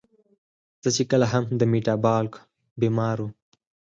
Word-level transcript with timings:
زۀ 0.83 0.89
چې 0.95 1.03
کله 1.11 1.25
هم 1.33 1.43
د 1.59 1.61
ميټابالک 1.71 2.33
بيمارو 2.81 3.27